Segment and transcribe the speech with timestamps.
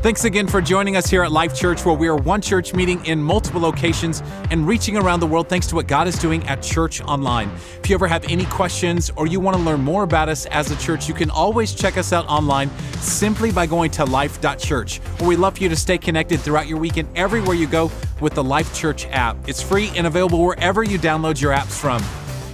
[0.00, 3.04] Thanks again for joining us here at Life Church, where we are one church meeting
[3.04, 6.62] in multiple locations and reaching around the world thanks to what God is doing at
[6.62, 7.50] Church Online.
[7.82, 10.70] If you ever have any questions or you want to learn more about us as
[10.70, 15.28] a church, you can always check us out online simply by going to life.church, where
[15.28, 17.90] we love for you to stay connected throughout your weekend everywhere you go
[18.20, 19.36] with the Life Church app.
[19.48, 22.00] It's free and available wherever you download your apps from.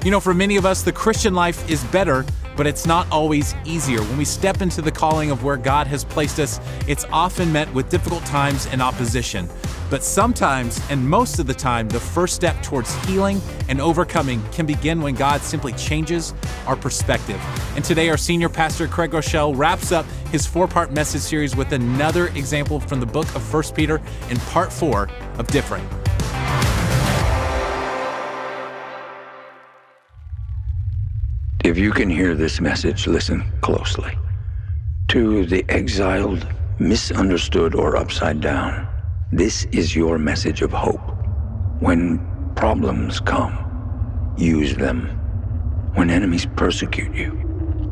[0.02, 2.24] You know, for many of us, the Christian life is better
[2.56, 4.00] but it's not always easier.
[4.00, 7.72] When we step into the calling of where God has placed us, it's often met
[7.74, 9.48] with difficult times and opposition.
[9.90, 14.66] But sometimes, and most of the time, the first step towards healing and overcoming can
[14.66, 16.34] begin when God simply changes
[16.66, 17.40] our perspective.
[17.76, 21.72] And today, our senior pastor, Craig Groeschel, wraps up his four part message series with
[21.72, 24.00] another example from the book of 1 Peter
[24.30, 26.03] in part four of Different.
[31.74, 34.16] If you can hear this message, listen closely.
[35.08, 36.46] To the exiled,
[36.78, 38.86] misunderstood, or upside down,
[39.32, 41.00] this is your message of hope.
[41.80, 45.06] When problems come, use them.
[45.94, 47.32] When enemies persecute you,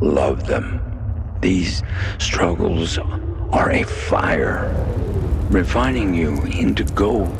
[0.01, 0.81] love them.
[1.41, 1.83] These
[2.19, 2.99] struggles
[3.51, 4.73] are a fire,
[5.51, 7.37] refining you into gold.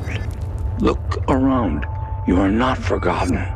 [0.81, 1.87] Look around.
[2.27, 3.47] You are not forgotten.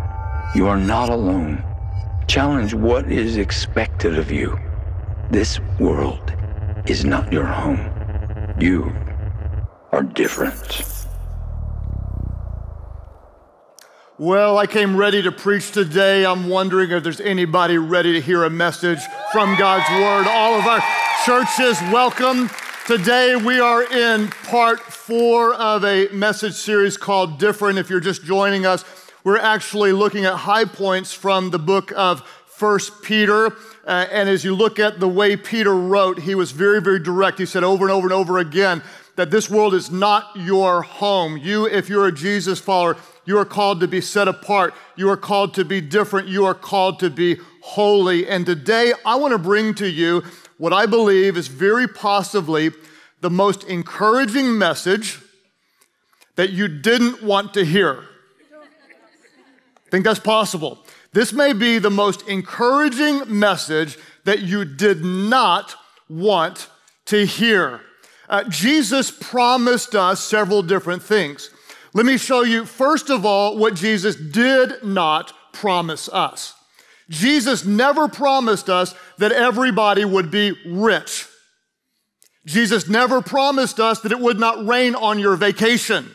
[0.55, 1.65] You are not alone.
[2.37, 4.59] Challenge what is expected of you.
[5.31, 6.35] This world
[6.85, 7.91] is not your home.
[8.61, 8.95] You
[9.91, 10.85] are different.
[14.19, 16.27] Well, I came ready to preach today.
[16.27, 19.01] I'm wondering if there's anybody ready to hear a message
[19.33, 20.31] from God's Word.
[20.31, 20.83] All of our
[21.25, 22.51] churches, welcome.
[22.87, 27.79] Today we are in part four of a message series called Different.
[27.79, 28.85] If you're just joining us,
[29.27, 33.49] we're actually looking at high points from the book of First Peter.
[33.85, 37.41] Uh, and as you look at the way Peter wrote, he was very, very direct.
[37.41, 38.85] He said over and over and over again
[39.17, 41.39] that this world is not your home.
[41.39, 44.75] You, if you're a Jesus follower, you are called to be set apart.
[44.95, 46.29] You are called to be different.
[46.29, 48.29] You are called to be holy.
[48.29, 50.23] And today I want to bring to you
[50.57, 52.71] what I believe is very possibly
[53.23, 55.19] the most encouraging message
[56.37, 58.05] that you didn't want to hear.
[59.91, 60.85] Think that's possible.
[61.13, 65.75] This may be the most encouraging message that you did not
[66.09, 66.69] want
[67.07, 67.81] to hear.
[68.29, 71.51] Uh, Jesus promised us several different things.
[71.95, 76.55] Let me show you, first of all, what Jesus did not promise us.
[77.09, 81.27] Jesus never promised us that everybody would be rich.
[82.45, 86.11] Jesus never promised us that it would not rain on your vacation.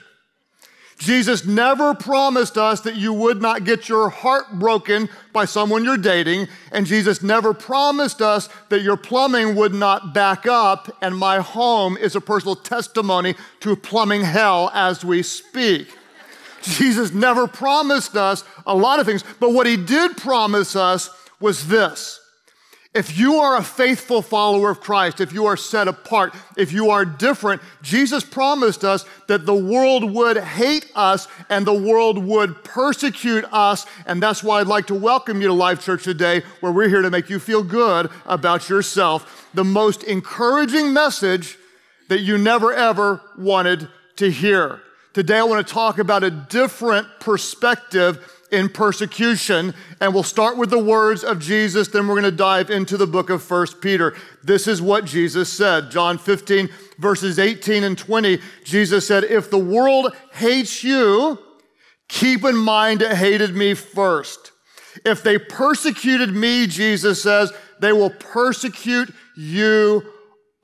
[1.01, 5.97] Jesus never promised us that you would not get your heart broken by someone you're
[5.97, 11.40] dating, and Jesus never promised us that your plumbing would not back up, and my
[11.40, 15.88] home is a personal testimony to plumbing hell as we speak.
[16.61, 21.09] Jesus never promised us a lot of things, but what he did promise us
[21.40, 22.21] was this
[22.94, 26.90] if you are a faithful follower of Christ, if you are set apart, if you
[26.90, 32.66] are different, Jesus promised us that the world would hate us and the world would
[32.66, 33.85] persecute us.
[34.06, 37.02] And that's why I'd like to welcome you to Life Church today, where we're here
[37.02, 39.47] to make you feel good about yourself.
[39.53, 41.58] The most encouraging message
[42.09, 43.88] that you never ever wanted
[44.18, 44.81] to hear.
[45.13, 49.73] Today, I want to talk about a different perspective in persecution.
[50.00, 53.07] And we'll start with the words of Jesus, then we're going to dive into the
[53.07, 54.16] book of First Peter.
[54.44, 55.91] This is what Jesus said.
[55.91, 58.40] John 15, verses 18 and 20.
[58.63, 61.40] Jesus said, If the world hates you,
[62.07, 64.51] keep in mind it hated me first.
[65.06, 67.51] If they persecuted me, Jesus says,
[67.81, 70.03] they will persecute you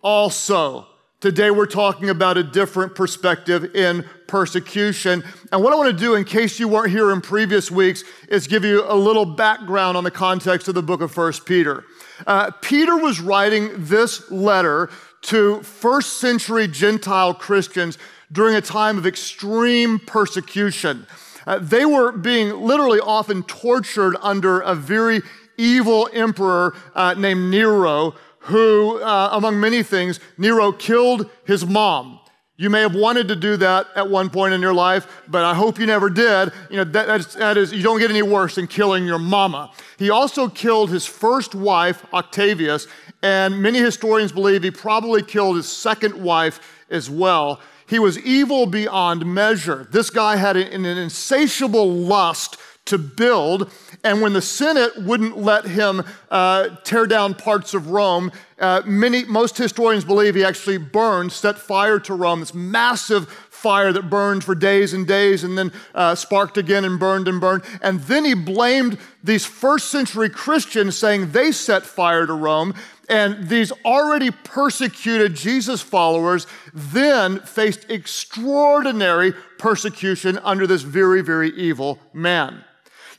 [0.01, 0.87] also.
[1.19, 5.23] Today, we're talking about a different perspective in persecution.
[5.51, 8.45] And what I want to do, in case you weren't here in previous weeks, is
[8.45, 11.85] give you a little background on the context of the book of First Peter.
[12.27, 14.91] Uh, Peter was writing this letter
[15.23, 17.97] to first century Gentile Christians
[18.31, 21.07] during a time of extreme persecution.
[21.47, 25.24] Uh, they were being literally often tortured under a very
[25.57, 28.13] evil emperor uh, named Nero
[28.47, 32.19] who, uh, among many things, Nero killed his mom.
[32.55, 35.53] You may have wanted to do that at one point in your life, but I
[35.53, 36.51] hope you never did.
[36.71, 39.71] You know, that, that is, you don't get any worse than killing your mama.
[39.99, 42.88] He also killed his first wife, Octavius,
[43.21, 46.59] and many historians believe he probably killed his second wife
[46.89, 47.59] as well.
[47.88, 49.88] He was evil beyond measure.
[49.91, 52.57] This guy had an, an insatiable lust
[52.88, 53.72] to build.
[54.04, 59.24] And when the Senate wouldn't let him uh, tear down parts of Rome, uh, many,
[59.25, 64.44] most historians believe he actually burned, set fire to Rome, this massive fire that burned
[64.44, 67.63] for days and days and then uh, sparked again and burned and burned.
[67.81, 72.74] And then he blamed these first century Christians, saying they set fire to Rome.
[73.10, 82.00] And these already persecuted Jesus followers then faced extraordinary persecution under this very, very evil
[82.13, 82.63] man.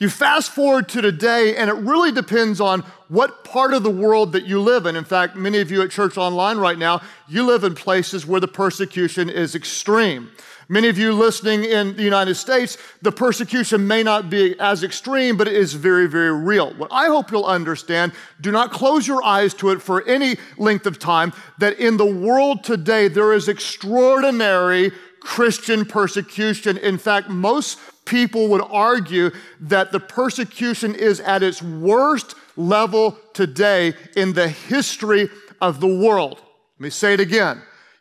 [0.00, 4.30] You fast forward to today, and it really depends on what part of the world
[4.32, 4.94] that you live in.
[4.94, 8.40] In fact, many of you at Church Online right now, you live in places where
[8.40, 10.30] the persecution is extreme.
[10.68, 15.36] Many of you listening in the United States, the persecution may not be as extreme,
[15.36, 16.74] but it is very, very real.
[16.74, 20.86] What I hope you'll understand, do not close your eyes to it for any length
[20.86, 26.76] of time, that in the world today, there is extraordinary Christian persecution.
[26.76, 27.78] In fact, most
[28.08, 35.28] people would argue that the persecution is at its worst level today in the history
[35.60, 36.40] of the world.
[36.78, 37.60] Let me say it again.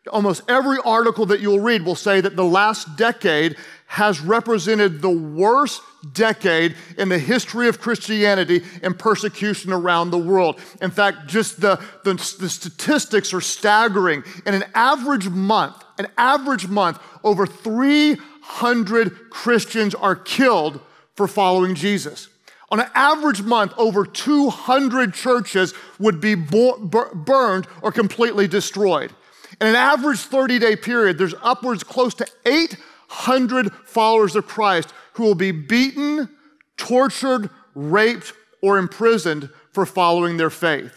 [0.09, 3.57] Almost every article that you'll read will say that the last decade
[3.88, 5.81] has represented the worst
[6.13, 10.62] decade in the history of Christianity and persecution around the world.
[10.81, 14.24] In fact, just the, the, the, statistics are staggering.
[14.45, 18.37] In an average month, an average month, over 300
[19.29, 20.79] Christians are killed
[21.15, 22.29] for following Jesus.
[22.69, 29.13] On an average month, over 200 churches would be burned or completely destroyed.
[29.61, 35.23] In an average 30 day period, there's upwards close to 800 followers of Christ who
[35.23, 36.29] will be beaten,
[36.75, 40.94] tortured, raped, or imprisoned for following their faith.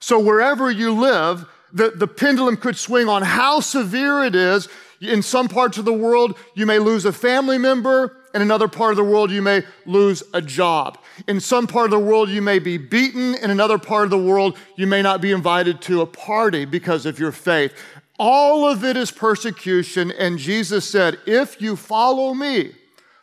[0.00, 4.68] So, wherever you live, the, the pendulum could swing on how severe it is.
[5.00, 8.16] In some parts of the world, you may lose a family member.
[8.34, 10.98] In another part of the world, you may lose a job.
[11.26, 13.34] In some part of the world, you may be beaten.
[13.34, 17.06] In another part of the world, you may not be invited to a party because
[17.06, 17.72] of your faith.
[18.18, 20.10] All of it is persecution.
[20.12, 22.72] And Jesus said, If you follow me,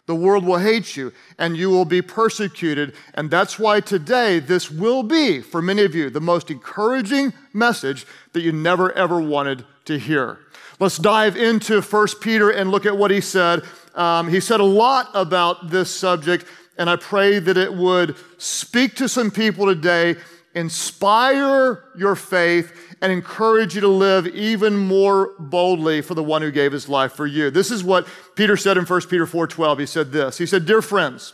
[0.06, 2.94] the world will hate you and you will be persecuted.
[3.14, 8.06] And that's why today this will be, for many of you, the most encouraging message
[8.34, 10.40] that you never ever wanted to hear.
[10.84, 13.64] Let's dive into 1 Peter and look at what he said.
[13.96, 16.46] Um, he said a lot about this subject,
[16.78, 20.18] and I pray that it would speak to some people today,
[20.54, 26.52] inspire your faith, and encourage you to live even more boldly for the one who
[26.52, 27.50] gave his life for you.
[27.50, 29.80] This is what Peter said in 1 Peter 4:12.
[29.80, 30.38] He said this.
[30.38, 31.32] He said, "Dear friends,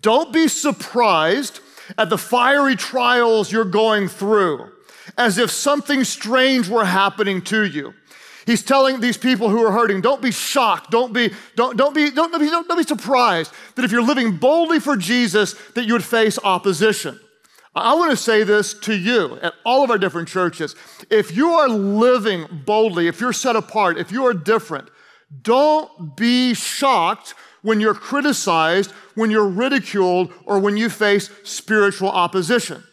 [0.00, 1.58] don't be surprised
[1.98, 4.70] at the fiery trials you're going through,
[5.18, 7.94] as if something strange were happening to you."
[8.46, 12.10] He's telling these people who are hurting, don't be shocked, don't be, don't, don't be,
[12.10, 15.94] don't, don't be, don't be surprised that if you're living boldly for Jesus, that you
[15.94, 17.18] would face opposition.
[17.74, 20.76] I want to say this to you at all of our different churches.
[21.10, 24.90] If you are living boldly, if you're set apart, if you are different,
[25.42, 32.84] don't be shocked when you're criticized, when you're ridiculed, or when you face spiritual opposition.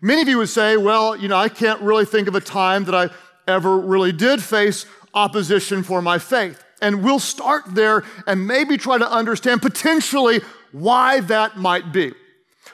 [0.00, 2.84] Many of you would say, well, you know, I can't really think of a time
[2.84, 3.10] that I
[3.46, 6.62] ever really did face opposition for my faith.
[6.82, 10.40] And we'll start there and maybe try to understand potentially
[10.72, 12.12] why that might be.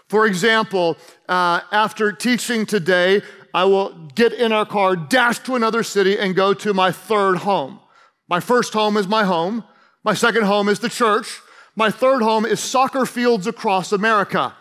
[0.08, 0.96] For example,
[1.28, 3.22] uh, after teaching today,
[3.54, 7.38] I will get in our car, dash to another city, and go to my third
[7.38, 7.80] home.
[8.28, 9.64] My first home is my home.
[10.04, 11.40] My second home is the church.
[11.76, 14.54] My third home is soccer fields across America,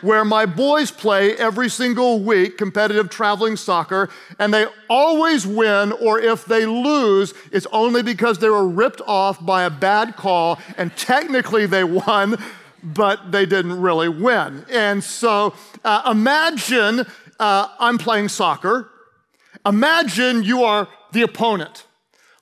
[0.00, 6.20] where my boys play every single week competitive traveling soccer, and they always win, or
[6.20, 10.96] if they lose, it's only because they were ripped off by a bad call, and
[10.96, 12.36] technically they won
[12.82, 14.64] but they didn't really win.
[14.70, 17.04] And so uh, imagine
[17.38, 18.90] uh, I'm playing soccer.
[19.66, 21.86] Imagine you are the opponent.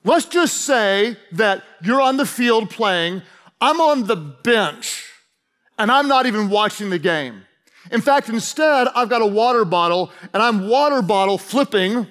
[0.03, 3.23] Let's just say that you're on the field playing,
[3.59, 5.11] I'm on the bench,
[5.77, 7.43] and I'm not even watching the game.
[7.91, 12.07] In fact, instead, I've got a water bottle, and I'm water bottle flipping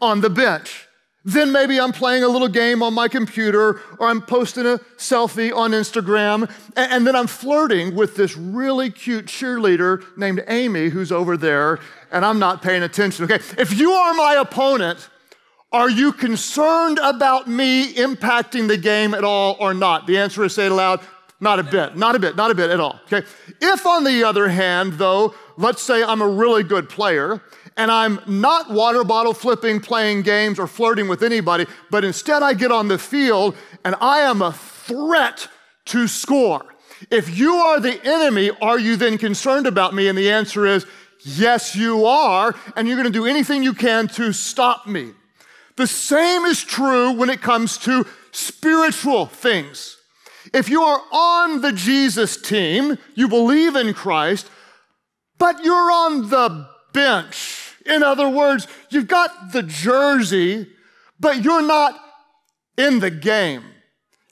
[0.00, 0.88] on the bench.
[1.26, 5.54] Then maybe I'm playing a little game on my computer or I'm posting a selfie
[5.56, 6.50] on Instagram.
[6.76, 11.80] And, then I'm flirting with this really cute cheerleader named Amy who's over there
[12.12, 13.24] and I'm not paying attention.
[13.24, 15.08] Okay, if you are my opponent,
[15.72, 20.06] are you concerned about me impacting the game at all or not?
[20.06, 21.00] The answer is say it aloud,
[21.44, 22.98] not a bit, not a bit, not a bit at all.
[23.04, 23.24] Okay.
[23.60, 27.40] If on the other hand, though, let's say I'm a really good player
[27.76, 32.54] and I'm not water bottle flipping, playing games, or flirting with anybody, but instead I
[32.54, 35.48] get on the field and I am a threat
[35.86, 36.64] to score.
[37.10, 40.08] If you are the enemy, are you then concerned about me?
[40.08, 40.86] And the answer is
[41.24, 45.12] yes, you are, and you're going to do anything you can to stop me.
[45.76, 49.98] The same is true when it comes to spiritual things.
[50.54, 54.48] If you are on the Jesus team, you believe in Christ,
[55.36, 57.74] but you're on the bench.
[57.84, 60.68] In other words, you've got the jersey,
[61.18, 62.00] but you're not
[62.78, 63.64] in the game.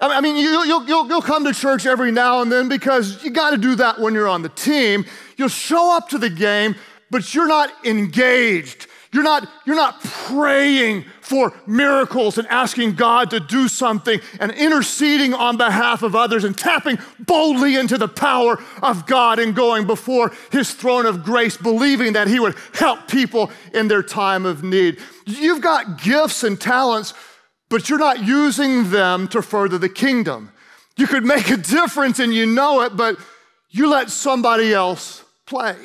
[0.01, 3.31] I mean, you, you'll, you'll, you'll come to church every now and then because you
[3.31, 5.05] got to do that when you're on the team.
[5.37, 6.77] You'll show up to the game,
[7.11, 8.87] but you're not engaged.
[9.13, 15.35] You're not, you're not praying for miracles and asking God to do something and interceding
[15.35, 20.33] on behalf of others and tapping boldly into the power of God and going before
[20.51, 24.99] his throne of grace, believing that he would help people in their time of need.
[25.27, 27.13] You've got gifts and talents,
[27.69, 30.53] but you're not using them to further the kingdom.
[30.97, 33.19] You could make a difference and you know it, but
[33.69, 35.77] you let somebody else play.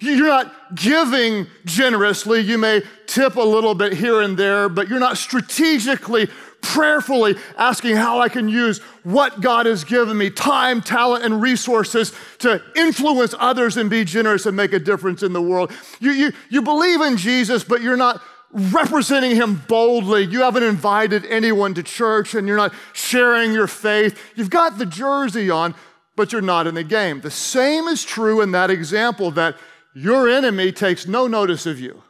[0.00, 2.40] You're not giving generously.
[2.40, 6.28] You may tip a little bit here and there, but you're not strategically,
[6.60, 12.12] prayerfully asking how I can use what God has given me time, talent, and resources
[12.38, 15.72] to influence others and be generous and make a difference in the world.
[16.00, 20.24] You, you, you believe in Jesus, but you're not representing him boldly.
[20.24, 24.18] You haven't invited anyone to church and you're not sharing your faith.
[24.36, 25.74] You've got the jersey on,
[26.16, 27.20] but you're not in the game.
[27.20, 29.56] The same is true in that example that
[29.94, 32.02] your enemy takes no notice of you.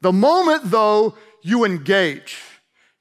[0.00, 2.38] The moment, though, you engage,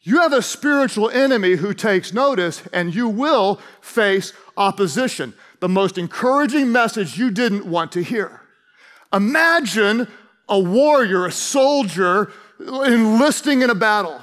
[0.01, 5.33] you have a spiritual enemy who takes notice, and you will face opposition.
[5.59, 8.41] The most encouraging message you didn't want to hear.
[9.13, 10.07] Imagine
[10.49, 14.21] a warrior, a soldier, enlisting in a battle,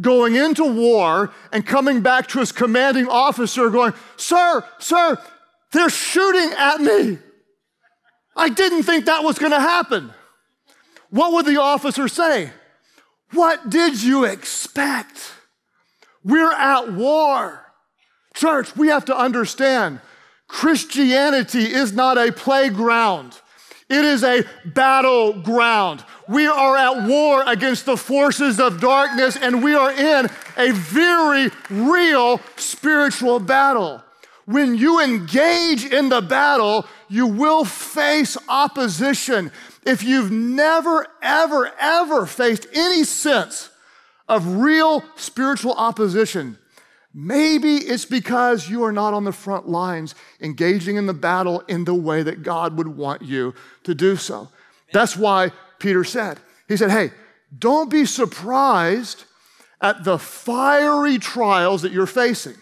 [0.00, 5.18] going into war and coming back to his commanding officer going, Sir, sir,
[5.72, 7.18] they're shooting at me.
[8.34, 10.12] I didn't think that was going to happen.
[11.10, 12.50] What would the officer say?
[13.32, 15.32] What did you expect?
[16.24, 17.66] We're at war.
[18.34, 20.00] Church, we have to understand
[20.48, 23.38] Christianity is not a playground.
[23.88, 26.04] It is a battleground.
[26.28, 31.50] We are at war against the forces of darkness, and we are in a very
[31.68, 34.02] real spiritual battle.
[34.44, 39.52] When you engage in the battle, you will face opposition.
[39.86, 43.70] If you've never, ever, ever faced any sense
[44.28, 46.58] of real spiritual opposition,
[47.14, 51.84] maybe it's because you are not on the front lines engaging in the battle in
[51.84, 54.48] the way that God would want you to do so.
[54.92, 57.12] That's why Peter said, He said, Hey,
[57.56, 59.24] don't be surprised
[59.80, 62.54] at the fiery trials that you're facing.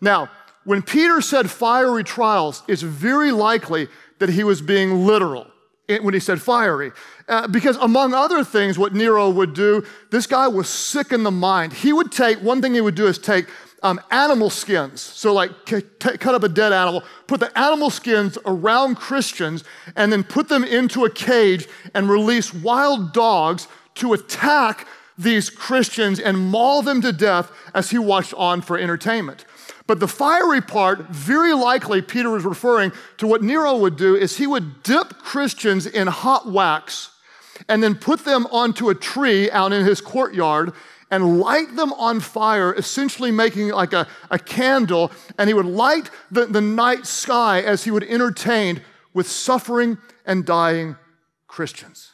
[0.00, 0.30] Now,
[0.64, 3.88] when Peter said fiery trials, it's very likely
[4.18, 5.46] that he was being literal
[5.88, 6.92] when he said fiery.
[7.28, 11.30] Uh, because, among other things, what Nero would do, this guy was sick in the
[11.30, 11.72] mind.
[11.72, 13.46] He would take, one thing he would do is take
[13.82, 15.00] um, animal skins.
[15.00, 19.64] So, like, c- t- cut up a dead animal, put the animal skins around Christians,
[19.96, 24.86] and then put them into a cage and release wild dogs to attack
[25.16, 29.44] these Christians and maul them to death as he watched on for entertainment.
[29.90, 34.36] But the fiery part, very likely Peter is referring to what Nero would do is
[34.36, 37.10] he would dip Christians in hot wax
[37.68, 40.74] and then put them onto a tree out in his courtyard
[41.10, 45.10] and light them on fire, essentially making like a, a candle.
[45.36, 48.82] And he would light the, the night sky as he would entertain
[49.12, 50.98] with suffering and dying
[51.48, 52.12] Christians.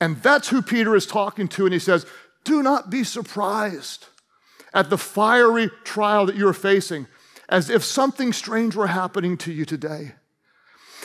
[0.00, 1.64] And that's who Peter is talking to.
[1.64, 2.06] And he says,
[2.42, 4.06] Do not be surprised
[4.74, 7.06] at the fiery trial that you're facing
[7.48, 10.12] as if something strange were happening to you today.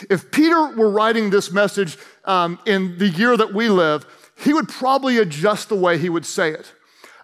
[0.10, 4.06] If Peter were writing this message um, in the year that we live,
[4.38, 6.72] he would probably adjust the way he would say it.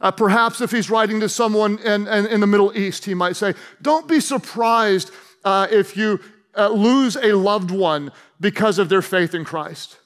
[0.02, 3.38] Uh, perhaps if he's writing to someone in, in, in, the Middle East, he might
[3.38, 5.12] say, Don't be surprised
[5.46, 6.20] uh, if you
[6.58, 9.98] uh, lose a loved one because of their faith in Christ.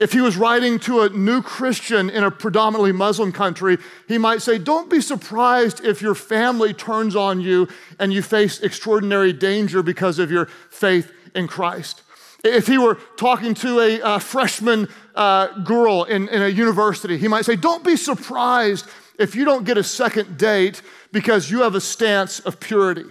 [0.00, 3.76] If he was writing to a new Christian in a predominantly Muslim country,
[4.08, 8.60] he might say, Don't be surprised if your family turns on you and you face
[8.60, 12.02] extraordinary danger because of your faith in Christ.
[12.42, 17.28] If he were talking to a, a freshman uh, girl in, in a university, he
[17.28, 18.86] might say, Don't be surprised
[19.18, 20.80] if you don't get a second date
[21.12, 23.04] because you have a stance of purity.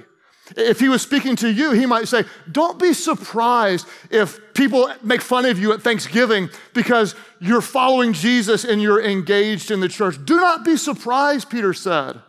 [0.55, 5.21] If he was speaking to you, he might say, Don't be surprised if people make
[5.21, 10.17] fun of you at Thanksgiving because you're following Jesus and you're engaged in the church.
[10.25, 12.19] Do not be surprised, Peter said,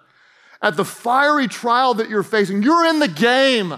[0.62, 2.62] at the fiery trial that you're facing.
[2.62, 3.74] You're in the game,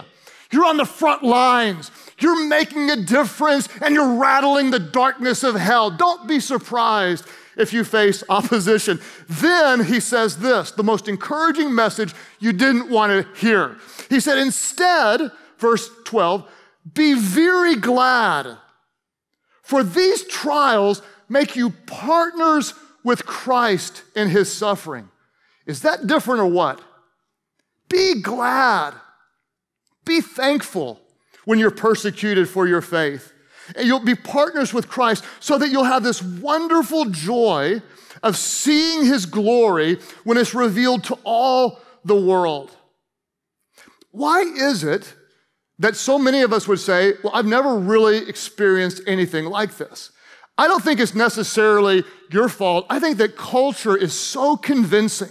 [0.51, 1.91] you're on the front lines.
[2.19, 5.91] You're making a difference and you're rattling the darkness of hell.
[5.91, 9.01] Don't be surprised if you face opposition.
[9.29, 13.77] Then he says this the most encouraging message you didn't want to hear.
[14.13, 16.47] He said, instead, verse 12,
[16.93, 18.59] be very glad,
[19.63, 21.01] for these trials
[21.31, 25.09] make you partners with Christ in his suffering.
[25.65, 26.83] Is that different or what?
[27.89, 28.93] Be glad.
[30.05, 31.01] Be thankful
[31.47, 33.33] when you're persecuted for your faith.
[33.77, 37.81] And you'll be partners with Christ so that you'll have this wonderful joy
[38.23, 42.77] of seeing his glory when it's revealed to all the world.
[44.13, 45.15] Why is it
[45.79, 50.13] that so many of us would say, Well, I've never really experienced anything like this?
[50.57, 52.87] I don't think it's necessarily your fault.
[52.89, 55.31] I think that culture is so convincing,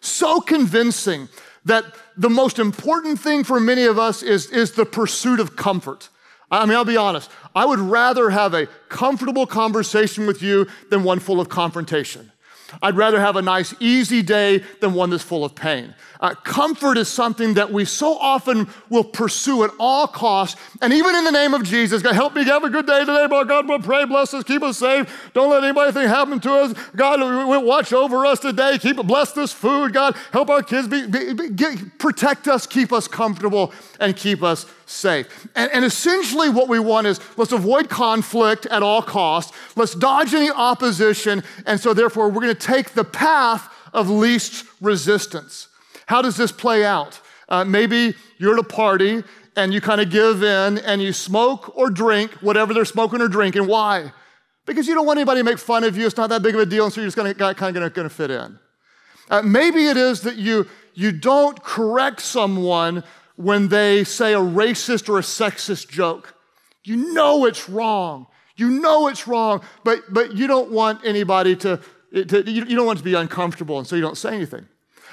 [0.00, 1.28] so convincing
[1.64, 1.84] that
[2.16, 6.08] the most important thing for many of us is, is the pursuit of comfort.
[6.50, 7.30] I mean, I'll be honest.
[7.54, 12.32] I would rather have a comfortable conversation with you than one full of confrontation.
[12.82, 15.94] I'd rather have a nice, easy day than one that's full of pain.
[16.20, 20.60] Uh, comfort is something that we so often will pursue at all costs.
[20.82, 23.26] And even in the name of Jesus, God, help me have a good day today.
[23.28, 25.30] But God, we'll pray, bless us, keep us safe.
[25.32, 26.74] Don't let anything happen to us.
[26.94, 28.78] God, will watch over us today.
[28.78, 29.94] Keep bless this food.
[29.94, 34.42] God, help our kids be, be, be get, protect us, keep us comfortable, and keep
[34.42, 35.48] us safe.
[35.54, 39.56] And, and essentially, what we want is let's avoid conflict at all costs.
[39.76, 41.42] Let's dodge any opposition.
[41.66, 45.68] And so, therefore, we're going to take the path of least resistance.
[46.06, 47.20] How does this play out?
[47.48, 49.22] Uh, maybe you're at a party
[49.56, 53.28] and you kind of give in and you smoke or drink whatever they're smoking or
[53.28, 53.66] drinking.
[53.66, 54.12] Why?
[54.66, 56.06] Because you don't want anybody to make fun of you.
[56.06, 58.08] It's not that big of a deal, and so you're just gonna, kind of going
[58.08, 58.58] to fit in.
[59.28, 63.02] Uh, maybe it is that you, you don't correct someone
[63.40, 66.34] when they say a racist or a sexist joke.
[66.84, 68.26] You know it's wrong.
[68.56, 71.80] You know it's wrong, but, but you don't want anybody to,
[72.12, 74.68] to you, don't want to be uncomfortable, and so you don't say anything.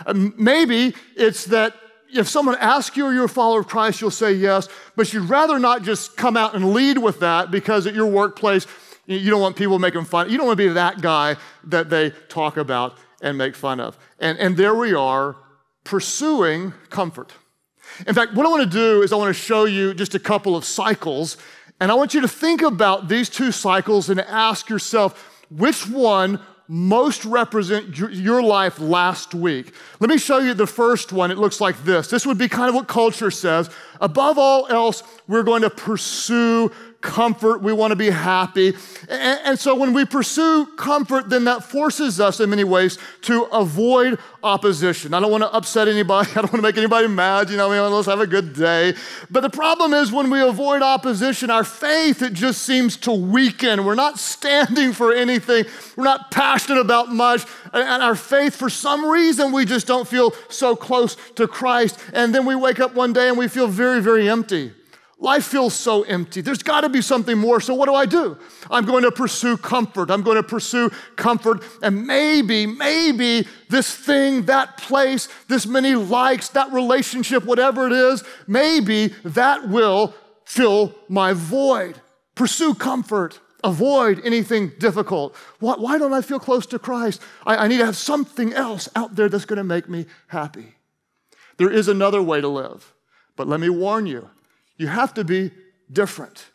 [0.06, 1.74] Uh, maybe it's that
[2.14, 5.30] if someone asks you, are you a follower of Christ, you'll say yes, but you'd
[5.30, 8.68] rather not just come out and lead with that because at your workplace,
[9.06, 10.30] you don't want people making fun.
[10.30, 13.98] You don't want to be that guy that they talk about and make fun of.
[14.20, 15.38] And, and there we are
[15.86, 17.32] pursuing comfort.
[18.06, 20.20] In fact, what I want to do is I want to show you just a
[20.20, 21.38] couple of cycles,
[21.80, 26.40] and I want you to think about these two cycles and ask yourself which one
[26.68, 29.74] most represent your life last week.
[30.02, 31.32] Let me show you the first one.
[31.32, 32.10] It looks like this.
[32.10, 33.70] This would be kind of what culture says.
[34.02, 38.74] Above all else, we're going to pursue comfort, we want to be happy.
[39.08, 43.44] And, and, so when we pursue comfort, then that forces us in many ways to
[43.46, 45.14] avoid opposition.
[45.14, 47.70] I don't want to upset anybody, I don't want to make anybody mad, you know,
[47.90, 48.96] let's have a good day.
[49.30, 53.86] But the problem is when we avoid opposition, our faith, it just seems to weaken.
[53.86, 57.46] We're not standing for anything, we're not passionate about much.
[57.74, 62.00] And our faith, for some reason, we just don't feel so close to Christ.
[62.14, 64.74] And then we wake up one day and we feel very, very empty.
[65.20, 66.42] Life feels so empty.
[66.42, 67.60] There's got to be something more.
[67.60, 68.38] So, what do I do?
[68.70, 70.12] I'm going to pursue comfort.
[70.12, 71.64] I'm going to pursue comfort.
[71.82, 78.24] And maybe, maybe this thing, that place, this many likes, that relationship, whatever it is,
[78.46, 80.14] maybe that will
[80.46, 82.00] fill my void.
[82.36, 83.40] Pursue comfort.
[83.64, 85.36] Avoid anything difficult.
[85.60, 87.24] Why, why don't I feel close to Christ?
[87.44, 90.76] I, I need to have something else out there that's going to make me happy.
[91.58, 92.94] There is another way to live.
[93.36, 94.30] But let me warn you
[94.78, 95.52] you have to be
[95.92, 96.46] different.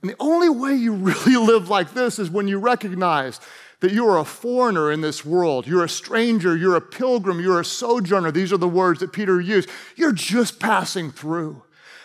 [0.00, 3.40] And the only way you really live like this is when you recognize
[3.80, 5.66] that you are a foreigner in this world.
[5.66, 8.30] You're a stranger, you're a pilgrim, you're a sojourner.
[8.30, 9.68] These are the words that Peter used.
[9.96, 11.62] You're just passing through.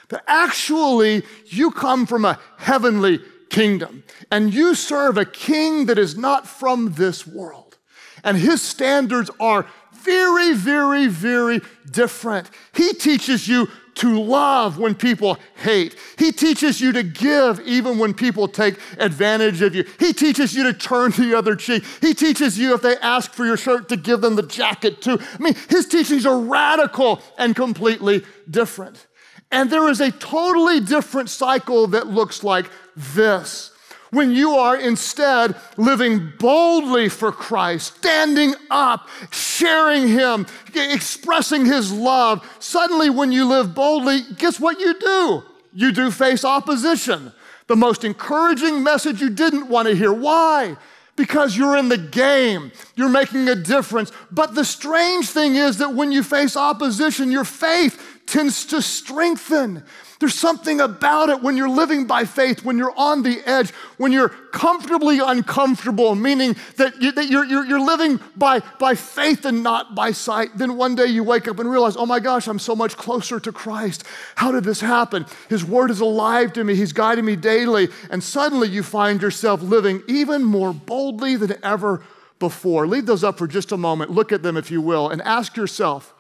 [0.09, 6.17] But actually, you come from a heavenly kingdom, and you serve a king that is
[6.17, 7.77] not from this world.
[8.23, 11.61] And his standards are very, very, very
[11.91, 12.49] different.
[12.73, 15.95] He teaches you to love when people hate.
[16.17, 19.86] He teaches you to give even when people take advantage of you.
[19.99, 21.83] He teaches you to turn the other cheek.
[22.01, 25.19] He teaches you if they ask for your shirt to give them the jacket too.
[25.19, 29.07] I mean, his teachings are radical and completely different.
[29.51, 33.71] And there is a totally different cycle that looks like this
[34.11, 42.47] when you are instead living boldly for Christ, standing up, sharing Him, expressing His love,
[42.59, 45.43] suddenly when you live boldly, guess what you do?
[45.73, 47.31] You do face opposition.
[47.67, 50.13] The most encouraging message you didn't want to hear.
[50.13, 50.77] Why?
[51.17, 52.71] because you're in the game.
[52.95, 54.13] You're making a difference.
[54.31, 59.83] But the strange thing is that when you face opposition, your faith tends to strengthen.
[60.19, 64.12] There's something about it when you're living by faith, when you're on the edge, when
[64.12, 69.62] you're comfortably uncomfortable, meaning that, you, that you're, you're, you're living by, by faith and
[69.62, 70.58] not by sight.
[70.58, 73.39] Then one day you wake up and realize, oh my gosh, I'm so much closer
[73.39, 74.06] to Christ.
[74.36, 75.27] How did this happen?
[75.49, 77.89] His word is alive to me, He's guiding me daily.
[78.10, 82.01] And suddenly you find yourself living even more boldly than ever
[82.39, 82.88] before.
[82.88, 84.12] Leave those up for just a moment.
[84.12, 86.13] Look at them, if you will, and ask yourself,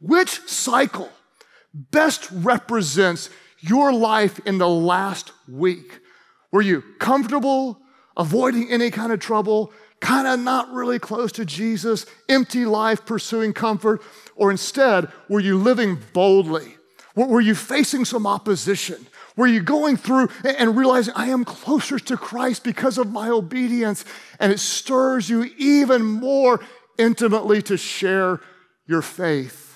[0.00, 1.10] which cycle?
[1.72, 6.00] Best represents your life in the last week?
[6.52, 7.80] Were you comfortable,
[8.16, 13.52] avoiding any kind of trouble, kind of not really close to Jesus, empty life, pursuing
[13.52, 14.02] comfort?
[14.36, 16.76] Or instead, were you living boldly?
[17.14, 19.06] Were you facing some opposition?
[19.36, 24.04] Were you going through and realizing, I am closer to Christ because of my obedience?
[24.38, 26.60] And it stirs you even more
[26.96, 28.40] intimately to share
[28.86, 29.67] your faith.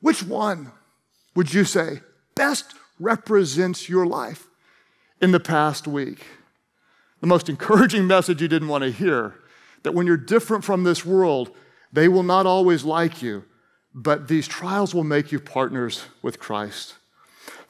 [0.00, 0.72] Which one
[1.34, 2.00] would you say
[2.34, 4.46] best represents your life
[5.20, 6.26] in the past week?
[7.20, 9.34] The most encouraging message you didn't want to hear
[9.82, 11.50] that when you're different from this world,
[11.92, 13.44] they will not always like you,
[13.94, 16.94] but these trials will make you partners with Christ.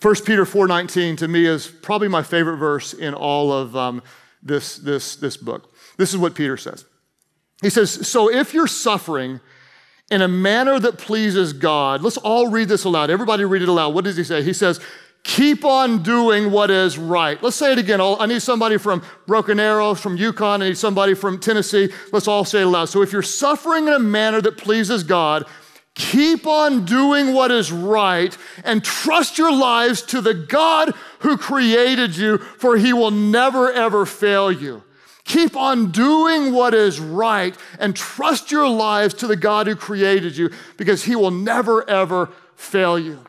[0.03, 4.03] 1 Peter 4:19 to me is probably my favorite verse in all of um,
[4.43, 5.75] this, this, this book.
[5.97, 6.85] This is what Peter says.
[7.61, 9.41] He says, So if you're suffering
[10.11, 12.03] in a manner that pleases God.
[12.03, 13.11] Let's all read this aloud.
[13.11, 13.95] Everybody read it aloud.
[13.95, 14.43] What does he say?
[14.43, 14.81] He says,
[15.23, 17.41] Keep on doing what is right.
[17.43, 18.01] Let's say it again.
[18.01, 20.63] I need somebody from Broken Arrow, from Yukon.
[20.63, 21.91] I need somebody from Tennessee.
[22.11, 22.87] Let's all say it aloud.
[22.87, 25.45] So if you're suffering in a manner that pleases God,
[25.95, 32.17] keep on doing what is right and trust your lives to the God who created
[32.17, 34.83] you, for he will never, ever fail you.
[35.31, 40.37] Keep on doing what is right and trust your lives to the God who created
[40.37, 43.21] you because he will never, ever fail you.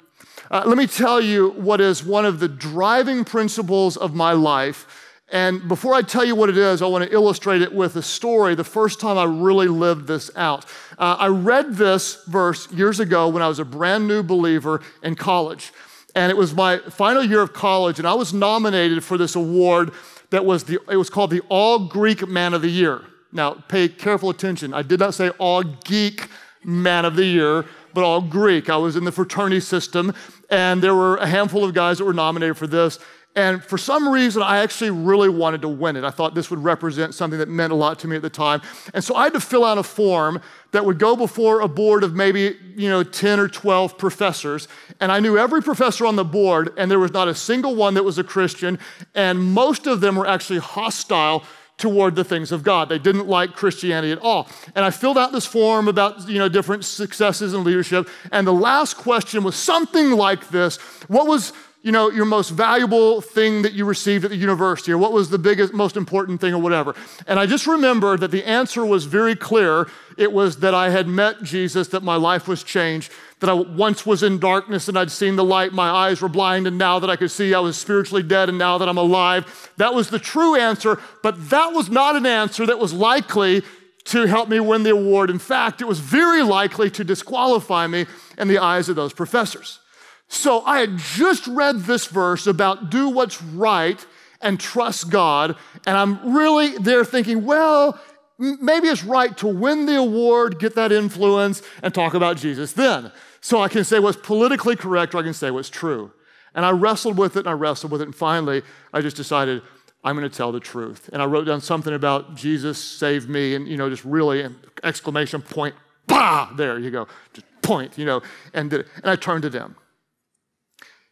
[0.49, 4.87] Uh, let me tell you what is one of the driving principles of my life.
[5.31, 8.01] And before I tell you what it is, I want to illustrate it with a
[8.01, 10.65] story the first time I really lived this out.
[10.97, 15.13] Uh, I read this verse years ago when I was a brand new believer in
[15.13, 15.71] college.
[16.15, 19.91] And it was my final year of college, and I was nominated for this award
[20.31, 23.03] that was the, it was called the All Greek Man of the Year.
[23.31, 24.73] Now, pay careful attention.
[24.73, 26.27] I did not say All Geek
[26.63, 28.69] Man of the Year, but all Greek.
[28.69, 30.13] I was in the fraternity system,
[30.51, 32.99] and there were a handful of guys that were nominated for this.
[33.33, 36.03] And for some reason, I actually really wanted to win it.
[36.03, 38.61] I thought this would represent something that meant a lot to me at the time.
[38.93, 40.41] And so I had to fill out a form
[40.73, 44.67] that would go before a board of maybe, you know, 10 or 12 professors.
[44.99, 47.93] And I knew every professor on the board, and there was not a single one
[47.93, 48.77] that was a Christian.
[49.15, 51.45] And most of them were actually hostile
[51.81, 52.87] toward the things of God.
[52.87, 54.47] They didn't like Christianity at all.
[54.75, 58.07] And I filled out this form about, you know, different successes in leadership.
[58.31, 61.51] And the last question was something like this What was
[61.83, 65.31] you know, your most valuable thing that you received at the university, or what was
[65.31, 66.95] the biggest, most important thing, or whatever.
[67.25, 69.87] And I just remember that the answer was very clear.
[70.15, 73.11] It was that I had met Jesus, that my life was changed,
[73.41, 76.67] that I once was in darkness and I'd seen the light, my eyes were blind,
[76.67, 79.71] and now that I could see, I was spiritually dead, and now that I'm alive.
[79.77, 83.63] That was the true answer, but that was not an answer that was likely
[84.05, 85.29] to help me win the award.
[85.29, 88.05] In fact, it was very likely to disqualify me
[88.37, 89.79] in the eyes of those professors.
[90.27, 94.03] So I had just read this verse about do what's right
[94.39, 95.55] and trust God,
[95.87, 97.99] and I'm really there thinking, well,
[98.41, 103.11] maybe it's right to win the award, get that influence, and talk about Jesus then.
[103.39, 106.11] So I can say what's politically correct or I can say what's true.
[106.53, 109.61] And I wrestled with it and I wrestled with it, and finally I just decided
[110.03, 111.09] I'm going to tell the truth.
[111.13, 114.57] And I wrote down something about Jesus saved me, and you know, just really an
[114.83, 115.75] exclamation point,
[116.07, 118.21] bah, there you go, just point, you know,
[118.53, 119.75] and, and I turned to them.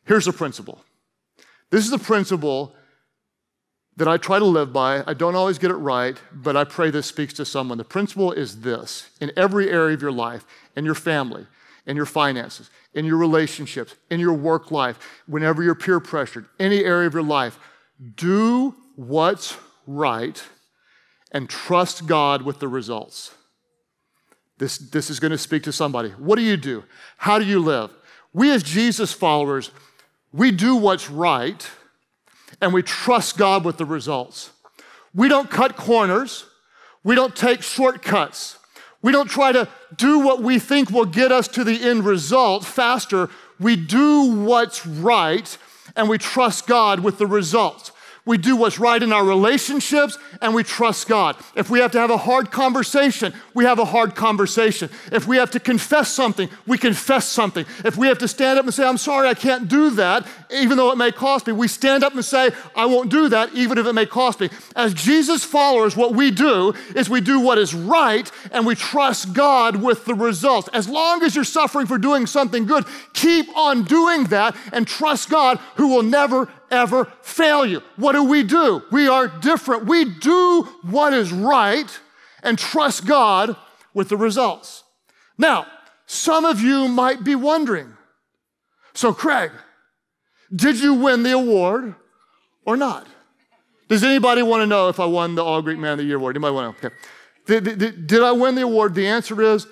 [0.06, 0.84] Here's the principle
[1.70, 2.74] this is the principle
[4.00, 5.04] that I try to live by.
[5.06, 7.78] I don't always get it right, but I pray this speaks to someone.
[7.78, 10.46] The principle is this in every area of your life,
[10.78, 11.46] in your family,
[11.86, 16.86] in your finances, in your relationships, in your work life, whenever you're peer pressured, any
[16.86, 17.60] area of your life,
[18.16, 20.42] do what's right
[21.34, 23.36] and trust God with the results.
[24.60, 26.12] This, this is going to speak to somebody.
[26.12, 26.86] What do you do?
[27.18, 27.92] How do you live?
[28.32, 29.72] We, as Jesus followers,
[30.32, 31.70] we do what's right
[32.62, 34.52] and we trust God with the results.
[35.14, 36.46] We don't cut corners.
[37.04, 38.58] We don't take shortcuts.
[39.02, 42.66] We don't try to do what we think will get us to the end result
[42.66, 43.30] faster.
[43.60, 45.58] We do what's right
[45.96, 47.92] and we trust God with the results.
[48.26, 51.36] We do what's right in our relationships, and we trust God.
[51.56, 54.90] If we have to have a hard conversation, we have a hard conversation.
[55.12, 57.66] If we have to confess something, we confess something.
[57.84, 60.78] If we have to stand up and say, I'm sorry, I can't do that, even
[60.78, 63.78] though it may cost me, we stand up and say, I won't do that, even
[63.78, 64.50] if it may cost me.
[64.76, 69.34] As Jesus followers, what we do is we do what is right and we trust
[69.34, 70.70] God with the results.
[70.74, 75.30] As long as you're suffering for doing something good, keep on doing that and trust
[75.30, 77.82] God who will never, ever fail you.
[77.96, 78.84] What do we do?
[78.92, 79.86] We are different.
[79.86, 82.00] We do what is right
[82.44, 83.56] and trust God
[83.94, 84.84] with the results.
[85.38, 85.68] Now,
[86.06, 87.94] some of you might be wondering
[88.94, 89.52] so, Craig,
[90.54, 91.96] did you win the award
[92.66, 93.08] or not?
[93.88, 96.18] Does anybody want to know if I won the All Greek Man of the Year
[96.18, 96.36] award?
[96.36, 96.88] Anybody want to know?
[96.90, 96.96] Okay.
[97.46, 98.94] Did, did, did I win the award?
[98.94, 99.68] The answer is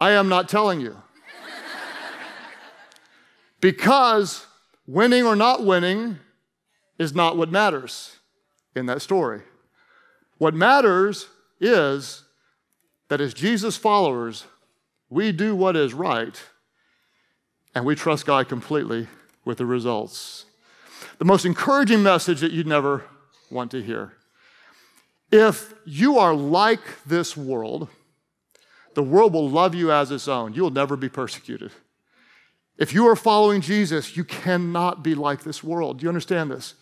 [0.00, 1.02] I am not telling you.
[3.64, 4.44] Because
[4.86, 6.18] winning or not winning
[6.98, 8.18] is not what matters
[8.76, 9.40] in that story.
[10.36, 11.28] What matters
[11.62, 12.24] is
[13.08, 14.44] that as Jesus followers,
[15.08, 16.38] we do what is right
[17.74, 19.08] and we trust God completely
[19.46, 20.44] with the results.
[21.16, 23.04] The most encouraging message that you'd never
[23.50, 24.12] want to hear.
[25.32, 27.88] If you are like this world,
[28.92, 30.52] the world will love you as its own.
[30.52, 31.72] You'll never be persecuted.
[32.76, 35.98] If you are following Jesus, you cannot be like this world.
[35.98, 36.74] Do you understand this?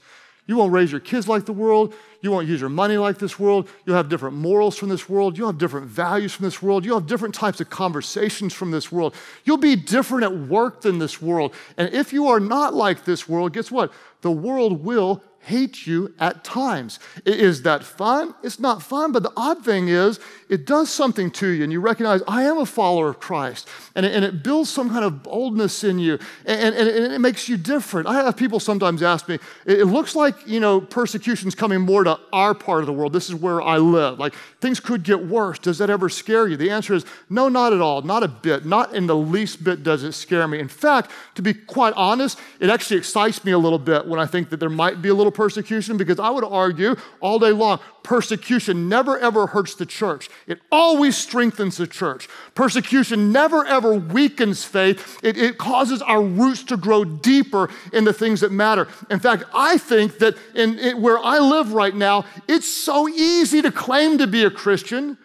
[0.46, 1.94] You won't raise your kids like the world.
[2.20, 3.68] You won't use your money like this world.
[3.85, 5.38] You'll have different morals from this world.
[5.38, 6.85] You'll have different values from this world.
[6.85, 9.14] You'll have different types of conversations from this world.
[9.44, 11.55] You'll be different at work than this world.
[11.76, 13.92] And if you are not like this world, guess what?
[14.22, 17.00] The world will hate you at times.
[17.26, 18.32] Is that fun?
[18.44, 21.80] It's not fun, but the odd thing is, it does something to you, and you
[21.80, 23.68] recognize, I am a follower of Christ.
[23.96, 27.20] And it, and it builds some kind of boldness in you, and, and, and, it
[27.20, 28.06] makes you different.
[28.06, 32.20] I have people sometimes ask me, it looks like, you know, persecution's coming more to
[32.32, 33.12] our part of the world.
[33.12, 34.20] This is where I live.
[34.20, 35.58] Like, things could get worse.
[35.58, 36.56] Does that ever scare you?
[36.56, 38.02] The answer is, no, not at all.
[38.02, 38.64] Not a bit.
[38.64, 40.61] Not in the least bit does it scare me.
[40.61, 44.27] In fact, to be quite honest, it actually excites me a little bit when I
[44.27, 47.81] think that there might be a little persecution because I would argue all day long
[48.03, 50.29] persecution never ever hurts the church.
[50.46, 52.29] It always strengthens the church.
[52.55, 55.18] Persecution never ever weakens faith.
[55.22, 58.87] It, it causes our roots to grow deeper in the things that matter.
[59.09, 63.72] In fact, I think that in, where I live right now, it's so easy to
[63.72, 65.16] claim to be a Christian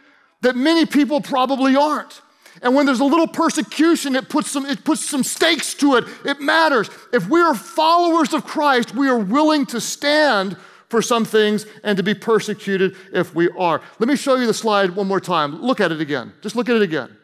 [0.42, 2.22] that many people probably aren't.
[2.62, 6.06] And when there's a little persecution, it puts some, it puts some stakes to it.
[6.26, 6.90] It matters.
[7.14, 10.58] If we are followers of Christ, we are willing to stand
[10.90, 13.82] for some things and to be persecuted if we are.
[14.00, 15.62] Let me show you the slide one more time.
[15.62, 16.34] Look at it again.
[16.42, 17.16] Just look at it again.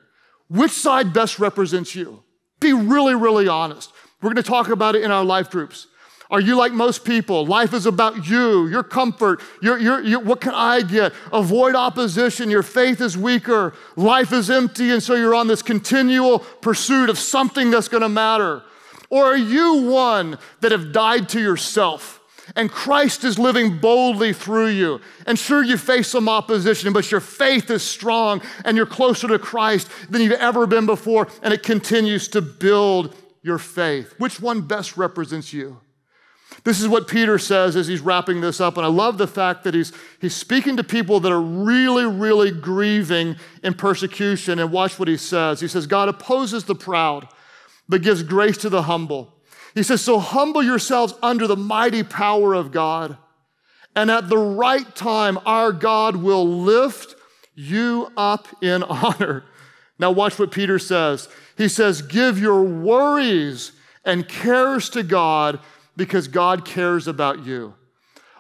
[0.49, 2.23] Which side best represents you?
[2.59, 3.91] Be really, really honest.
[4.21, 5.87] We're going to talk about it in our life groups.
[6.33, 7.45] Are you like most people?
[7.45, 11.13] Life is about you, your comfort, your, your, your, what can I get?
[11.31, 12.49] Avoid opposition.
[12.49, 13.75] Your faith is weaker.
[13.95, 18.09] Life is empty, and so you're on this continual pursuit of something that's going to
[18.09, 18.63] matter.
[19.11, 22.19] Or are you one that have died to yourself?
[22.55, 25.01] And Christ is living boldly through you.
[25.27, 29.37] And sure, you face some opposition, but your faith is strong and you're closer to
[29.37, 34.15] Christ than you've ever been before, and it continues to build your faith.
[34.17, 35.79] Which one best represents you?
[36.63, 38.77] This is what Peter says as he's wrapping this up.
[38.77, 42.51] And I love the fact that he's, he's speaking to people that are really, really
[42.51, 44.59] grieving in persecution.
[44.59, 45.59] And watch what he says.
[45.59, 47.27] He says, God opposes the proud,
[47.89, 49.33] but gives grace to the humble.
[49.75, 53.17] He says, So humble yourselves under the mighty power of God.
[53.95, 57.15] And at the right time, our God will lift
[57.55, 59.43] you up in honor.
[59.99, 61.27] Now, watch what Peter says.
[61.57, 63.73] He says, Give your worries
[64.05, 65.59] and cares to God
[65.95, 67.73] because God cares about you.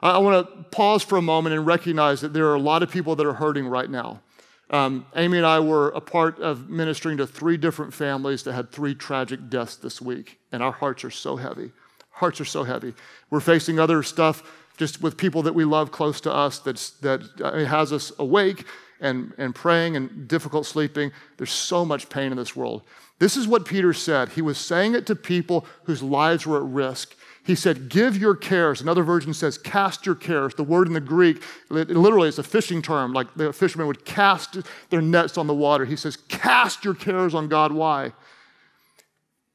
[0.01, 2.91] I want to pause for a moment and recognize that there are a lot of
[2.91, 4.21] people that are hurting right now.
[4.69, 8.71] Um, Amy and I were a part of ministering to three different families that had
[8.71, 11.71] three tragic deaths this week, and our hearts are so heavy.
[12.11, 12.93] Hearts are so heavy.
[13.29, 14.43] We're facing other stuff
[14.77, 18.65] just with people that we love close to us that's, that uh, has us awake
[18.99, 21.11] and, and praying and difficult sleeping.
[21.37, 22.81] There's so much pain in this world.
[23.19, 24.29] This is what Peter said.
[24.29, 27.15] He was saying it to people whose lives were at risk.
[27.45, 28.81] He said, Give your cares.
[28.81, 30.55] Another version says, Cast your cares.
[30.55, 34.57] The word in the Greek, literally, it's a fishing term, like the fishermen would cast
[34.89, 35.85] their nets on the water.
[35.85, 37.73] He says, Cast your cares on God.
[37.73, 38.13] Why?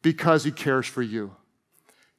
[0.03, 1.35] Because He cares for you.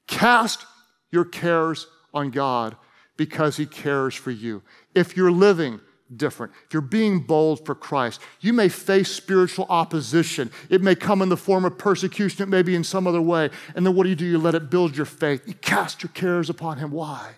[0.08, 0.65] Cast
[1.12, 2.75] your cares on God
[3.15, 4.63] because He cares for you.
[4.95, 5.82] If you're living
[6.15, 6.53] different.
[6.65, 10.51] If you're being bold for Christ, you may face spiritual opposition.
[10.69, 13.49] It may come in the form of persecution, it may be in some other way.
[13.75, 14.25] And then what do you do?
[14.25, 15.47] You let it build your faith.
[15.47, 16.91] You cast your cares upon Him.
[16.91, 17.33] Why?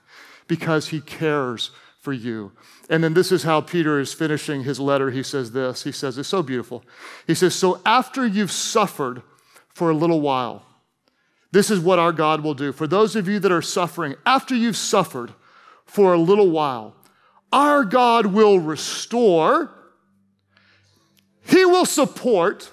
[0.47, 2.51] Because He cares for you.
[2.89, 5.11] And then this is how Peter is finishing his letter.
[5.11, 6.83] He says this He says, It's so beautiful.
[7.27, 9.21] He says, So after you've suffered
[9.69, 10.65] for a little while,
[11.51, 12.71] this is what our God will do.
[12.71, 15.33] For those of you that are suffering, after you've suffered
[15.85, 16.95] for a little while,
[17.51, 19.71] our God will restore,
[21.45, 22.71] He will support,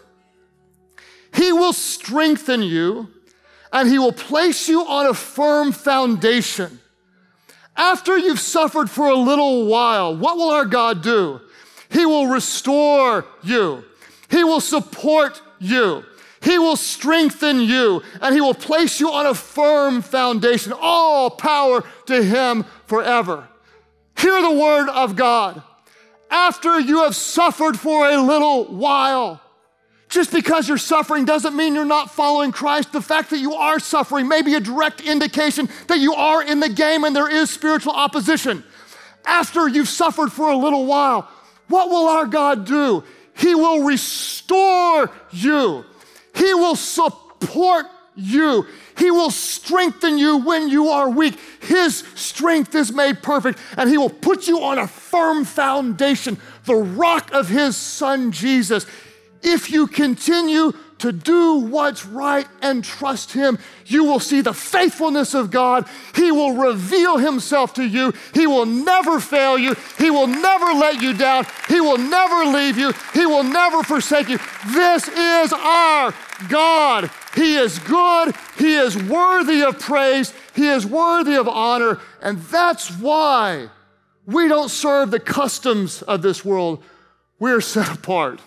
[1.35, 3.09] He will strengthen you,
[3.73, 6.81] and He will place you on a firm foundation.
[7.77, 11.41] After you've suffered for a little while, what will our God do?
[11.91, 13.85] He will restore you.
[14.31, 16.05] He will support you.
[16.43, 20.73] He will strengthen you and he will place you on a firm foundation.
[20.81, 23.48] All power to him forever.
[24.19, 25.63] Hear the word of God.
[26.31, 29.41] After you have suffered for a little while,
[30.09, 32.93] just because you're suffering doesn't mean you're not following Christ.
[32.93, 36.61] The fact that you are suffering may be a direct indication that you are in
[36.61, 38.65] the game and there is spiritual opposition.
[39.25, 41.29] After you've suffered for a little while,
[41.69, 43.05] what will our God do?
[43.35, 45.85] He will restore you.
[46.35, 48.67] He will support you.
[48.99, 51.39] He will strengthen you when you are weak.
[51.61, 56.75] His strength is made perfect, and He will put you on a firm foundation, the
[56.75, 58.87] rock of His Son Jesus.
[59.43, 65.33] If you continue to do what's right and trust Him, you will see the faithfulness
[65.33, 65.89] of God.
[66.15, 68.13] He will reveal Himself to you.
[68.35, 69.77] He will never fail you.
[69.97, 71.47] He will never let you down.
[71.69, 72.93] He will never leave you.
[73.15, 74.39] He will never forsake you.
[74.73, 76.13] This is our
[76.49, 77.11] God.
[77.35, 78.35] He is good.
[78.57, 80.33] He is worthy of praise.
[80.55, 82.01] He is worthy of honor.
[82.23, 83.69] And that's why
[84.27, 86.83] we don't serve the customs of this world.
[87.39, 88.41] We're set apart.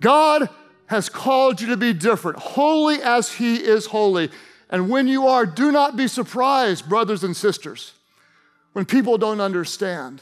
[0.00, 0.48] God
[0.86, 4.30] has called you to be different, holy as He is holy.
[4.68, 7.92] And when you are, do not be surprised, brothers and sisters,
[8.72, 10.20] when people don't understand.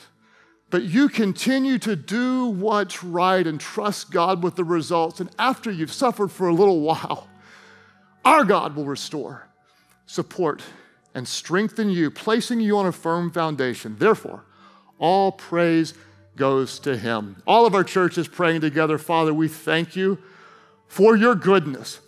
[0.70, 5.18] But you continue to do what's right and trust God with the results.
[5.18, 7.28] And after you've suffered for a little while,
[8.30, 9.48] our God will restore,
[10.06, 10.62] support,
[11.16, 13.96] and strengthen you, placing you on a firm foundation.
[13.98, 14.44] Therefore,
[15.00, 15.94] all praise
[16.36, 17.42] goes to Him.
[17.44, 20.16] All of our churches praying together, Father, we thank you
[20.86, 21.98] for your goodness.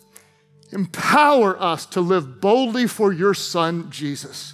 [0.71, 4.53] Empower us to live boldly for your Son, Jesus.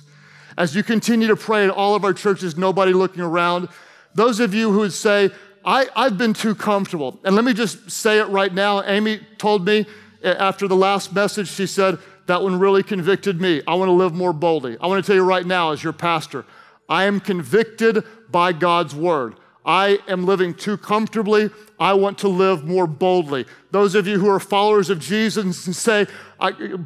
[0.58, 3.70] As you continue to pray in all of our churches, nobody looking around,
[4.16, 5.30] those of you who would say,
[5.64, 7.20] I, have been too comfortable.
[7.24, 8.82] And let me just say it right now.
[8.82, 9.86] Amy told me
[10.24, 13.62] after the last message, she said, that one really convicted me.
[13.66, 14.78] I want to live more boldly.
[14.80, 16.46] I want to tell you right now, as your pastor,
[16.88, 19.36] I am convicted by God's word.
[19.66, 21.50] I am living too comfortably.
[21.80, 23.46] I want to live more boldly.
[23.72, 26.08] Those of you who are followers of Jesus and say,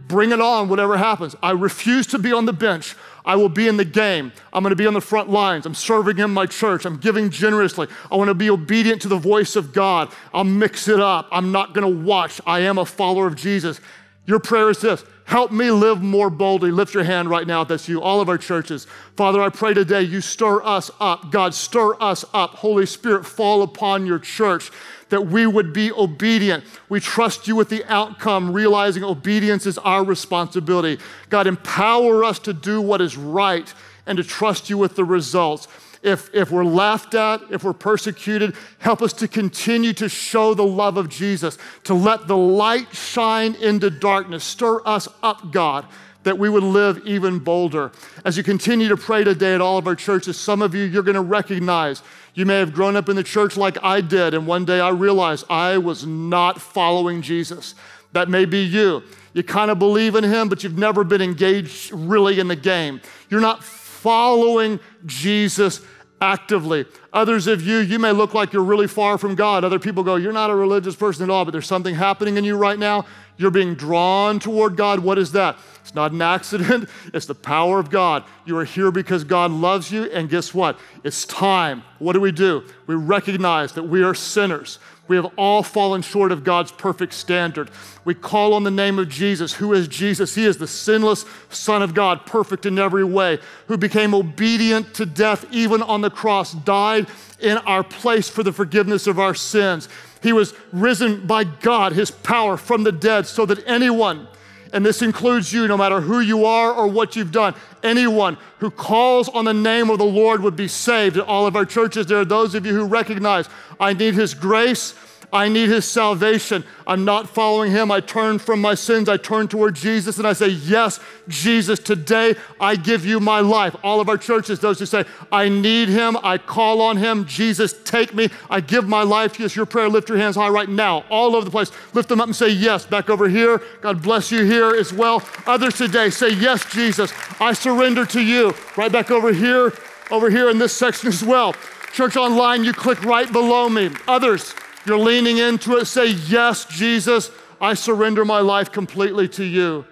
[0.08, 1.36] bring it on, whatever happens.
[1.42, 2.96] I refuse to be on the bench.
[3.26, 4.32] I will be in the game.
[4.52, 5.66] I'm going to be on the front lines.
[5.66, 6.86] I'm serving in my church.
[6.86, 7.88] I'm giving generously.
[8.12, 10.12] I want to be obedient to the voice of God.
[10.34, 11.28] I'll mix it up.
[11.32, 12.42] I'm not going to watch.
[12.46, 13.80] I am a follower of Jesus.
[14.26, 16.72] Your prayer is this Help me live more boldly.
[16.72, 18.88] Lift your hand right now that's you, all of our churches.
[19.16, 21.32] Father, I pray today you stir us up.
[21.32, 22.52] God, stir us up.
[22.52, 24.70] Holy Spirit, fall upon your church
[25.10, 26.64] that we would be obedient.
[26.90, 31.02] We trust you with the outcome, realizing obedience is our responsibility.
[31.30, 33.74] God, empower us to do what is right
[34.06, 35.68] and to trust you with the results
[36.04, 40.66] if, if we're laughed at, if we're persecuted, help us to continue to show the
[40.66, 44.44] love of Jesus, to let the light shine into darkness.
[44.44, 45.86] Stir us up, God,
[46.24, 47.92] that we would live even bolder.
[48.26, 51.04] As you continue to pray today at all of our churches, some of you, you're
[51.04, 54.46] going to recognize you may have grown up in the church like I did, and
[54.46, 57.76] one day I realized I was not following Jesus.
[58.12, 59.04] That may be you.
[59.34, 63.02] You kind of believe in him, but you've never been engaged really in the game.
[63.30, 65.82] You're not following Jesus
[66.24, 66.86] actively.
[67.12, 69.64] Others of you, you may look like you're really far from God.
[69.64, 72.44] Other people go, You're not a religious person at all, but there's something happening in
[72.44, 73.06] you right now.
[73.38, 75.00] You're being drawn toward God.
[75.00, 75.58] What is that?
[75.82, 78.24] It's not an accident, it's the power of God.
[78.46, 80.80] You are here because God loves you, and guess what?
[81.04, 81.84] It's time.
[82.00, 82.64] What do we do?
[82.88, 84.80] We recognize that we are sinners.
[85.08, 87.70] We have all fallen short of God's perfect standard.
[88.06, 89.54] We call on the name of Jesus.
[89.54, 90.34] Who is Jesus?
[90.34, 95.06] He is the sinless Son of God, perfect in every way, who became obedient to
[95.06, 97.08] death, even on the cross, died
[97.42, 99.90] in our place for the forgiveness of our sins.
[100.22, 104.28] He was risen by God, his power from the dead, so that anyone
[104.74, 107.54] And this includes you, no matter who you are or what you've done.
[107.84, 111.16] Anyone who calls on the name of the Lord would be saved.
[111.16, 113.48] At all of our churches, there are those of you who recognize
[113.80, 114.96] I need His grace
[115.34, 116.64] I need his salvation.
[116.86, 117.90] I'm not following him.
[117.90, 119.10] I turn from my sins.
[119.10, 123.76] I turn toward Jesus and I say, Yes, Jesus, today I give you my life.
[123.84, 126.18] All of our churches, those who say, I need him.
[126.24, 127.26] I call on him.
[127.26, 128.30] Jesus, take me.
[128.48, 129.40] I give my life.
[129.40, 129.90] Yes, your prayer.
[129.90, 131.72] Lift your hands high right now, all over the place.
[131.94, 132.86] Lift them up and say, Yes.
[132.86, 133.60] Back over here.
[133.82, 135.24] God bless you here as well.
[135.48, 138.54] Others today say, Yes, Jesus, I surrender to you.
[138.78, 139.74] Right back over here,
[140.12, 141.56] over here in this section as well.
[141.92, 143.90] Church Online, you click right below me.
[144.08, 144.54] Others,
[144.86, 145.86] you're leaning into it.
[145.86, 149.86] Say, Yes, Jesus, I surrender my life completely to you.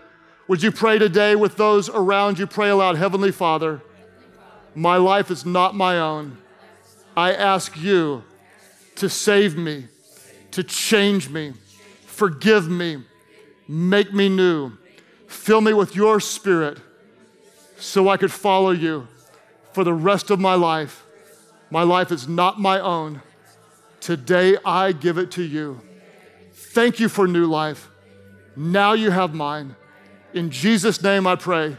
[0.48, 2.48] Would you pray today with those around you?
[2.48, 3.82] Pray aloud Heavenly Father,
[4.76, 6.38] my life is not my own.
[7.16, 8.24] I ask you
[8.96, 9.86] to save me,
[10.52, 11.54] to change me,
[12.06, 13.04] forgive me,
[13.68, 14.74] make me new.
[15.28, 16.78] Fill me with your spirit
[17.78, 19.08] so I could follow you
[19.72, 21.06] for the rest of my life.
[21.70, 23.22] My life is not my own.
[24.02, 25.80] Today I give it to you.
[26.52, 27.90] Thank you for new life.
[28.56, 29.76] Now you have mine.
[30.34, 31.78] In Jesus' name I pray.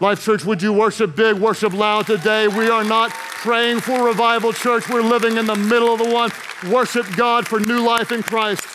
[0.00, 2.48] Life Church, would you worship big, worship loud today?
[2.48, 4.88] We are not praying for revival, church.
[4.88, 6.30] We're living in the middle of the one.
[6.72, 8.66] Worship God for new life in Christ.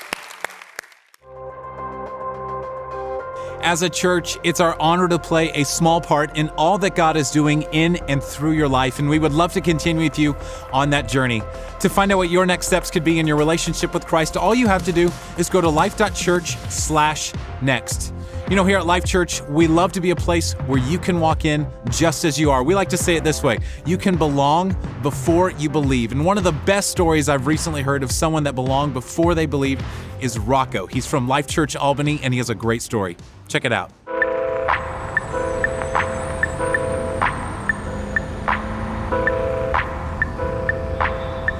[3.64, 7.16] As a church, it's our honor to play a small part in all that God
[7.16, 10.36] is doing in and through your life, and we would love to continue with you
[10.74, 11.42] on that journey.
[11.80, 14.54] To find out what your next steps could be in your relationship with Christ, all
[14.54, 18.14] you have to do is go to life.church/next.
[18.50, 21.22] You know, here at Life Church, we love to be a place where you can
[21.22, 22.62] walk in just as you are.
[22.62, 26.12] We like to say it this way you can belong before you believe.
[26.12, 29.46] And one of the best stories I've recently heard of someone that belonged before they
[29.46, 29.82] believed
[30.20, 30.88] is Rocco.
[30.88, 33.16] He's from Life Church Albany, and he has a great story.
[33.48, 33.92] Check it out.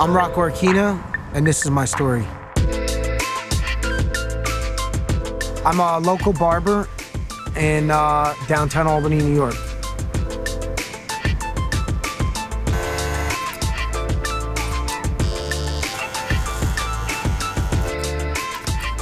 [0.02, 1.02] I'm Rocco Arquina,
[1.34, 2.28] and this is my story.
[5.66, 6.90] I'm a local barber
[7.56, 9.56] in uh, downtown Albany, New York.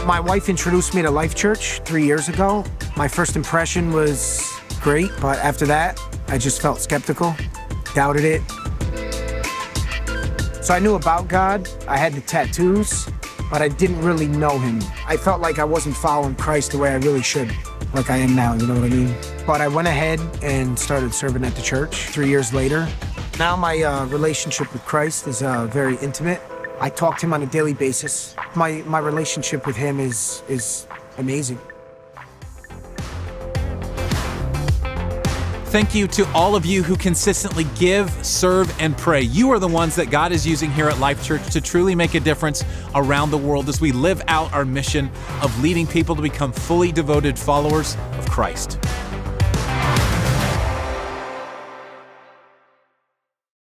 [0.06, 2.64] My wife introduced me to Life Church three years ago.
[2.96, 4.48] My first impression was
[4.82, 7.36] great, but after that, I just felt skeptical,
[7.96, 8.42] doubted it.
[10.64, 13.11] So I knew about God, I had the tattoos,
[13.52, 14.82] but I didn't really know him.
[15.06, 17.52] I felt like I wasn't following Christ the way I really should,
[17.94, 19.14] like I am now, you know what I mean?
[19.46, 22.88] But I went ahead and started serving at the church three years later.
[23.38, 26.42] Now my uh, relationship with Christ is uh, very intimate.
[26.80, 28.36] I talk to him on a daily basis.
[28.56, 30.88] My, my relationship with him is, is
[31.18, 31.60] amazing.
[35.72, 39.22] Thank you to all of you who consistently give, serve, and pray.
[39.22, 42.14] You are the ones that God is using here at Life Church to truly make
[42.14, 45.10] a difference around the world as we live out our mission
[45.42, 48.80] of leading people to become fully devoted followers of Christ.